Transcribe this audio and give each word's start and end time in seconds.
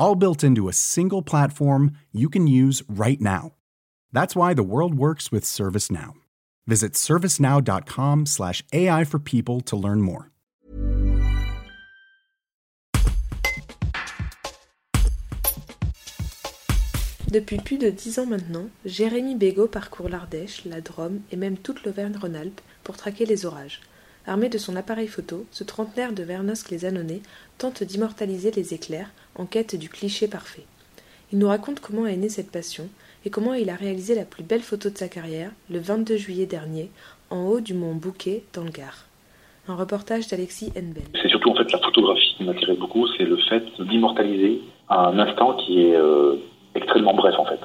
all 0.00 0.16
built 0.16 0.42
into 0.42 0.68
a 0.68 0.72
single 0.72 1.22
platform 1.22 1.92
you 2.10 2.28
can 2.28 2.48
use 2.48 2.82
right 2.88 3.20
now. 3.20 3.52
That's 4.12 4.34
why 4.34 4.54
the 4.54 4.64
world 4.64 4.94
works 4.94 5.30
with 5.30 5.44
ServiceNow. 5.44 6.14
Visit 6.66 6.94
servicenow.com/slash 6.94 8.64
AI 8.72 9.04
for 9.04 9.18
people 9.20 9.60
to 9.60 9.76
learn 9.76 10.00
more. 10.00 10.30
Depuis 17.30 17.58
plus 17.58 17.78
de 17.78 17.90
dix 17.90 18.18
ans 18.18 18.26
maintenant, 18.26 18.68
Jérémy 18.84 19.36
Bégaud 19.36 19.68
parcourt 19.68 20.08
l'Ardèche, 20.08 20.64
la 20.64 20.80
Drôme 20.80 21.20
et 21.30 21.36
même 21.36 21.56
toute 21.56 21.84
l'Auvergne-Rhône-Alpes 21.84 22.60
pour 22.82 22.96
traquer 22.96 23.24
les 23.24 23.46
orages. 23.46 23.80
Armé 24.30 24.48
de 24.48 24.58
son 24.58 24.76
appareil 24.76 25.08
photo, 25.08 25.44
ce 25.50 25.64
trentenaire 25.64 26.12
de 26.12 26.22
Vernosque 26.22 26.70
les 26.70 26.84
Annonais 26.84 27.20
tente 27.58 27.82
d'immortaliser 27.82 28.52
les 28.52 28.74
éclairs 28.74 29.10
en 29.34 29.44
quête 29.44 29.74
du 29.74 29.88
cliché 29.88 30.28
parfait. 30.28 30.62
Il 31.32 31.40
nous 31.40 31.48
raconte 31.48 31.80
comment 31.80 32.06
est 32.06 32.14
née 32.14 32.28
cette 32.28 32.52
passion 32.52 32.88
et 33.24 33.30
comment 33.30 33.54
il 33.54 33.70
a 33.70 33.74
réalisé 33.74 34.14
la 34.14 34.24
plus 34.24 34.44
belle 34.44 34.60
photo 34.60 34.88
de 34.88 34.96
sa 34.96 35.08
carrière 35.08 35.50
le 35.68 35.80
22 35.80 36.16
juillet 36.16 36.46
dernier 36.46 36.90
en 37.30 37.44
haut 37.48 37.58
du 37.58 37.74
mont 37.74 37.96
Bouquet 37.96 38.44
dans 38.54 38.62
le 38.62 38.70
Gard. 38.70 39.06
Un 39.66 39.74
reportage 39.74 40.28
d'Alexis 40.28 40.70
Henbel. 40.76 41.02
C'est 41.20 41.28
surtout 41.28 41.50
en 41.50 41.56
fait 41.56 41.72
la 41.72 41.80
photographie 41.80 42.36
qui 42.38 42.44
m'intéresse 42.44 42.78
beaucoup, 42.78 43.08
c'est 43.18 43.24
le 43.24 43.36
fait 43.36 43.64
d'immortaliser 43.80 44.60
un 44.90 45.18
instant 45.18 45.54
qui 45.54 45.86
est 45.86 45.96
euh, 45.96 46.36
extrêmement 46.76 47.14
bref 47.14 47.34
en 47.36 47.46
fait, 47.46 47.58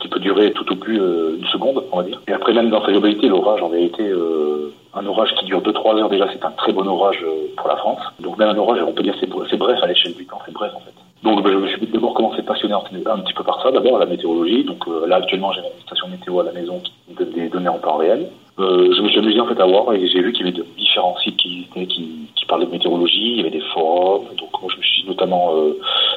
qui 0.00 0.08
peut 0.08 0.18
durer 0.18 0.52
tout 0.52 0.68
au 0.72 0.74
plus 0.74 1.00
euh, 1.00 1.36
une 1.38 1.46
seconde, 1.46 1.84
on 1.92 1.98
va 1.98 2.02
dire. 2.02 2.20
Et 2.26 2.32
après 2.32 2.52
même 2.54 2.70
dans 2.70 2.84
sa 2.84 2.90
globalité, 2.90 3.28
l'orage 3.28 3.62
en 3.62 3.68
vérité 3.68 4.02
euh, 4.02 4.72
un 4.94 5.06
orage 5.06 5.34
qui 5.34 5.46
dure 5.46 5.62
2-3 5.62 5.98
heures 5.98 6.08
déjà, 6.08 6.26
c'est 6.32 6.44
un 6.44 6.50
très 6.50 6.72
bon 6.72 6.86
orage 6.86 7.18
euh, 7.22 7.48
pour 7.56 7.68
la 7.68 7.76
France. 7.76 8.00
Donc 8.20 8.38
même 8.38 8.48
un 8.48 8.58
orage, 8.58 8.80
on 8.86 8.92
peut 8.92 9.02
dire 9.02 9.14
c'est 9.20 9.28
bref 9.28 9.78
à 9.82 9.86
l'échelle 9.86 10.14
du 10.14 10.26
temps, 10.26 10.38
c'est 10.44 10.52
bref 10.52 10.72
en 10.74 10.80
fait. 10.80 10.92
Donc 11.22 11.42
ben, 11.42 11.52
je 11.52 11.58
me 11.58 11.66
suis 11.68 11.86
d'abord 11.86 12.14
commencé 12.14 12.42
passionner 12.42 12.74
un 12.74 13.18
petit 13.20 13.32
peu 13.32 13.44
par 13.44 13.62
ça, 13.62 13.70
d'abord 13.70 13.98
la 13.98 14.06
météorologie. 14.06 14.64
Donc 14.64 14.86
euh, 14.88 15.06
là 15.06 15.16
actuellement 15.16 15.52
j'ai 15.52 15.60
une 15.60 15.82
station 15.86 16.08
météo 16.08 16.40
à 16.40 16.44
la 16.44 16.52
maison 16.52 16.80
qui 16.80 16.92
me 17.08 17.16
donne 17.16 17.30
des 17.30 17.48
données 17.48 17.68
en 17.68 17.78
temps 17.78 17.96
réel. 17.96 18.28
Euh, 18.58 18.92
je 18.94 19.00
me 19.00 19.08
suis 19.08 19.18
amusé 19.18 19.40
en 19.40 19.46
fait 19.46 19.58
à 19.60 19.64
voir 19.64 19.94
et 19.94 20.06
j'ai 20.08 20.20
vu 20.20 20.32
qu'il 20.32 20.46
y 20.46 20.48
avait 20.50 20.62
différents 20.76 21.16
sites 21.18 21.38
qui, 21.38 21.66
qui, 21.88 22.28
parlaient 22.48 22.66
de 22.66 22.70
météorologie, 22.72 23.30
il 23.30 23.36
y 23.38 23.40
avait 23.40 23.50
des 23.50 23.62
forums. 23.72 24.26
Donc 24.36 24.50
moi 24.60 24.70
je 24.70 24.76
me 24.76 24.82
suis 24.82 25.04
notamment 25.06 25.54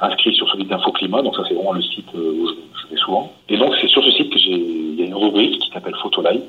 inscrit 0.00 0.34
sur 0.34 0.48
celui 0.50 0.64
d'Infoclimat, 0.64 1.22
donc 1.22 1.36
ça 1.36 1.42
c'est 1.46 1.54
vraiment 1.54 1.72
le 1.72 1.82
site 1.82 2.08
où 2.14 2.48
je, 2.48 2.54
je 2.82 2.90
vais 2.90 2.96
souvent. 2.96 3.30
Et 3.48 3.56
donc 3.56 3.72
c'est 3.80 3.86
sur 3.86 4.02
ce 4.02 4.10
site 4.10 4.32
que 4.32 4.38
j'ai, 4.40 4.50
y 4.50 5.02
a 5.02 5.06
une 5.06 5.14
rubrique 5.14 5.60
qui 5.60 5.70
s'appelle 5.70 5.94
Photolive 6.02 6.42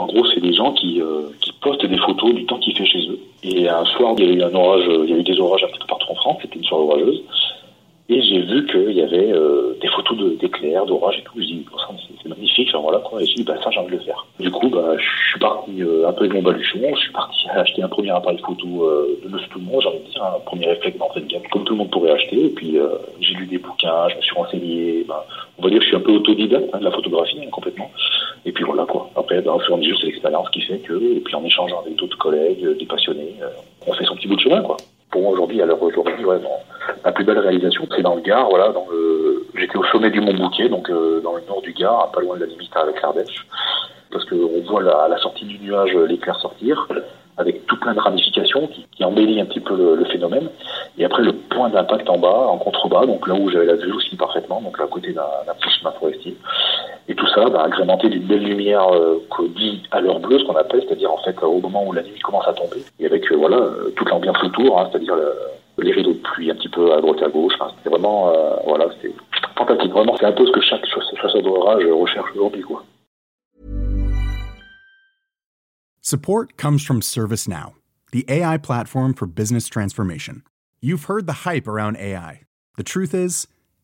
en 0.00 0.06
gros, 0.06 0.24
c'est 0.32 0.40
des 0.40 0.54
gens 0.54 0.72
qui, 0.72 0.98
euh, 1.02 1.28
qui 1.42 1.52
du 2.32 2.46
temps 2.46 2.58
qu'il 2.58 2.76
fait 2.76 2.86
chez 2.86 3.00
eux. 3.08 3.18
Et 3.42 3.68
un 3.68 3.84
soir, 3.84 4.14
il 4.18 4.24
y 4.24 4.28
a 4.28 4.32
eu 4.32 4.42
un 4.42 4.54
orage, 4.54 4.84
il 4.86 5.16
y 5.16 5.18
a 5.18 5.22
des 5.22 5.40
orages 5.40 5.64
un 5.64 5.78
peu 5.78 5.86
partout 5.86 6.06
en 6.10 6.14
France, 6.14 6.38
c'était 6.42 6.56
une 6.56 6.64
soirée 6.64 6.84
orageuse. 6.84 7.22
Et 8.08 8.20
j'ai 8.22 8.40
vu 8.40 8.66
qu'il 8.66 8.92
y 8.92 9.02
avait 9.02 9.32
euh, 9.32 9.78
des 9.80 9.86
photos 9.86 10.36
d'éclairs, 10.38 10.84
d'orages 10.84 11.18
et 11.18 11.22
tout. 11.22 11.34
Je 11.36 11.44
dis, 11.44 11.64
c'est 12.22 12.28
magnifique, 12.28 12.68
enfin 12.72 12.82
voilà 12.82 12.98
quoi. 12.98 13.22
Et 13.22 13.26
j'ai 13.26 13.34
dit, 13.34 13.44
bah 13.44 13.54
ça, 13.62 13.70
j'ai 13.70 13.78
envie 13.78 13.92
de 13.92 13.96
le 13.96 14.02
faire. 14.02 14.26
Du 14.38 14.50
coup, 14.50 14.68
bah, 14.68 14.96
je 14.98 15.30
suis 15.30 15.38
parti 15.38 15.82
euh, 15.82 16.08
un 16.08 16.12
peu 16.12 16.24
avec 16.24 16.34
mon 16.34 16.42
baluchon, 16.42 16.80
je 16.94 17.00
suis 17.00 17.12
parti 17.12 17.48
acheter 17.54 17.82
un 17.82 17.88
premier 17.88 18.10
appareil 18.10 18.38
photo 18.38 18.84
euh, 18.84 19.20
de 19.24 19.38
tout 19.38 19.58
le 19.58 19.64
monde, 19.64 19.80
j'ai 19.82 19.88
envie 19.88 19.98
de 20.00 20.10
dire, 20.10 20.24
un 20.24 20.40
premier 20.40 20.66
réflexe 20.66 20.98
d'entrée 20.98 21.20
de 21.20 21.26
gamme, 21.26 21.42
comme 21.50 21.64
tout 21.64 21.72
le 21.72 21.78
monde 21.78 21.90
pourrait 21.90 22.12
acheter. 22.12 22.46
Et 22.46 22.50
puis, 22.50 22.78
euh, 22.78 22.88
j'ai 23.20 23.34
lu 23.34 23.46
des 23.46 23.58
bouquins, 23.58 24.08
je 24.08 24.16
me 24.16 24.22
suis 24.22 24.34
renseigné. 24.34 25.04
Bah, 25.06 25.24
on 25.58 25.62
va 25.62 25.70
dire 25.70 25.78
que 25.78 25.84
je 25.84 25.88
suis 25.88 25.96
un 25.96 26.00
peu 26.00 26.12
autodidacte 26.12 26.68
hein, 26.72 26.78
de 26.78 26.84
la 26.84 26.90
photographie, 26.90 27.38
hein, 27.40 27.48
complètement. 27.50 27.90
Et 28.44 28.52
puis 28.52 28.64
voilà 28.64 28.84
quoi. 28.86 29.10
Après, 29.16 29.40
bah, 29.42 29.52
au 29.52 29.60
fur 29.60 29.76
et 29.76 29.90
à 29.90 29.96
c'est 30.00 30.06
l'expérience 30.06 30.48
qui 30.50 30.62
fait 30.62 30.78
que, 30.78 30.94
et 30.94 31.20
puis 31.20 31.34
en 31.34 31.44
échangeant 31.44 31.80
avec 31.80 31.96
d'autres 31.96 32.18
collègues, 32.18 32.78
des 32.78 32.86
passionnés, 32.86 33.36
on 33.86 33.92
fait 33.92 34.04
son 34.04 34.16
petit 34.16 34.28
bout 34.28 34.36
de 34.36 34.40
chemin 34.40 34.62
quoi. 34.62 34.76
Pour 35.10 35.22
moi 35.22 35.32
aujourd'hui, 35.32 35.60
à 35.60 35.66
l'heure 35.66 35.82
aujourd'hui, 35.82 36.24
ouais, 36.24 36.38
bon, 36.38 36.50
ma 37.04 37.12
plus 37.12 37.24
belle 37.24 37.38
réalisation, 37.38 37.86
c'est 37.94 38.02
dans 38.02 38.14
le 38.14 38.20
Gard, 38.20 38.48
voilà, 38.48 38.68
dans 38.68 38.86
le... 38.90 39.44
j'étais 39.56 39.76
au 39.76 39.84
sommet 39.84 40.10
du 40.10 40.20
Mont 40.20 40.34
Bouquet, 40.34 40.68
donc 40.68 40.88
euh, 40.88 41.20
dans 41.20 41.34
le 41.34 41.42
nord 41.48 41.62
du 41.62 41.72
Gard, 41.72 42.12
pas 42.12 42.20
loin 42.20 42.36
de 42.36 42.42
la 42.42 42.46
limite 42.46 42.70
avec 42.76 43.02
l'Ardèche, 43.02 43.44
parce 44.12 44.24
qu'on 44.26 44.60
voit 44.68 44.82
la, 44.82 44.92
à 44.92 45.08
la 45.08 45.18
sortie 45.18 45.44
du 45.44 45.58
nuage 45.58 45.92
l'éclair 46.08 46.38
sortir, 46.38 46.86
avec 47.38 47.66
tout 47.66 47.76
plein 47.80 47.94
de 47.94 48.00
ramifications 48.00 48.68
qui, 48.68 48.86
qui 48.92 49.04
embellit 49.04 49.40
un 49.40 49.46
petit 49.46 49.60
peu 49.60 49.76
le, 49.76 49.96
le, 49.96 50.04
phénomène. 50.04 50.48
Et 50.98 51.04
après 51.04 51.22
le 51.22 51.32
point 51.32 51.70
d'impact 51.70 52.08
en 52.08 52.18
bas, 52.18 52.46
en 52.48 52.58
contrebas, 52.58 53.06
donc 53.06 53.26
là 53.26 53.34
où 53.34 53.50
j'avais 53.50 53.66
la 53.66 53.76
vue 53.76 53.92
aussi 53.92 54.14
parfaitement, 54.16 54.60
donc 54.60 54.78
là 54.78 54.84
à 54.84 54.88
côté 54.88 55.12
d'un 55.12 55.24
petit 55.58 55.70
chemin 55.78 55.90
forestier. 55.92 56.36
Et 57.08 57.14
tout 57.14 57.26
ça 57.28 57.48
bah, 57.48 57.64
agrémenté 57.64 58.08
d'une 58.08 58.26
belle 58.26 58.44
lumière 58.44 58.88
euh, 58.92 59.18
dit 59.56 59.82
à 59.90 60.00
l'heure 60.00 60.20
bleue, 60.20 60.38
ce 60.38 60.44
qu'on 60.44 60.56
appelle, 60.56 60.82
c'est-à-dire 60.86 61.12
en 61.12 61.18
fait 61.18 61.36
au 61.42 61.60
moment 61.60 61.86
où 61.86 61.92
la 61.92 62.02
nuit 62.02 62.18
commence 62.20 62.46
à 62.46 62.52
tomber, 62.52 62.84
et 62.98 63.06
avec 63.06 63.30
euh, 63.30 63.36
voilà 63.36 63.56
euh, 63.56 63.90
toute 63.96 64.08
l'ambiance 64.08 64.42
autour, 64.42 64.78
hein, 64.78 64.88
c'est-à-dire 64.90 65.16
le, 65.16 65.32
les 65.78 65.92
rideaux 65.92 66.12
de 66.12 66.18
pluie 66.18 66.50
un 66.50 66.54
petit 66.54 66.68
peu 66.68 66.92
à 66.92 67.00
droite 67.00 67.18
et 67.20 67.24
à 67.24 67.28
gauche. 67.28 67.54
Enfin, 67.60 67.72
c'est 67.82 67.90
vraiment 67.90 68.28
euh, 68.28 68.56
voilà, 68.66 68.86
c'est 69.00 69.12
fantastique. 69.56 69.92
Vraiment, 69.92 70.16
c'est 70.18 70.26
un 70.26 70.32
peu 70.32 70.46
ce 70.46 70.52
que 70.52 70.60
chaque 70.60 70.84
chasseur 70.86 71.42
d'orage 71.42 71.84
recherche 71.84 72.30
aujourd'hui, 72.34 72.62
quoi. 72.62 72.84
Support 76.02 76.56
comes 76.56 76.82
from 76.82 77.02
ServiceNow, 77.02 77.74
the 78.12 78.24
AI 78.28 78.56
platform 78.56 79.14
for 79.14 79.26
business 79.26 79.68
transformation. 79.68 80.42
You've 80.80 81.04
heard 81.04 81.26
the 81.26 81.44
hype 81.44 81.68
around 81.68 81.98
AI. 81.98 82.40
The 82.76 82.82
truth 82.82 83.12
is, 83.14 83.46